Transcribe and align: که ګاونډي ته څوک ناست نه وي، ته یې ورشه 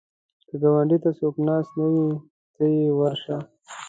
که 0.47 0.55
ګاونډي 0.61 0.97
ته 1.03 1.09
څوک 1.19 1.35
ناست 1.47 1.71
نه 1.79 1.87
وي، 1.93 2.07
ته 2.53 2.63
یې 2.73 2.85
ورشه 2.99 3.37